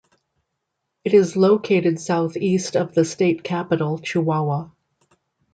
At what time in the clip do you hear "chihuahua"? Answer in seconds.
3.99-4.71